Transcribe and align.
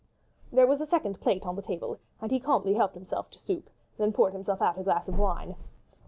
There 0.51 0.65
was 0.65 0.81
a 0.81 0.87
second 0.87 1.21
plate 1.21 1.43
on 1.43 1.55
the 1.55 1.61
table, 1.61 1.97
and 2.21 2.31
he 2.31 2.39
calmly 2.39 2.73
helped 2.73 2.95
himself 2.95 3.29
to 3.29 3.37
soup, 3.37 3.69
then 3.99 4.13
poured 4.13 4.33
himself 4.33 4.59
out 4.59 4.79
a 4.79 4.83
glass 4.83 5.07
of 5.07 5.19
wine. 5.19 5.55